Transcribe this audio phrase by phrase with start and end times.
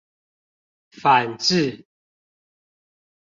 [0.97, 1.85] 反智